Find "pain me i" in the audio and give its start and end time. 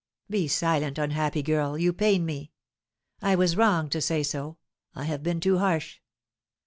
1.93-3.35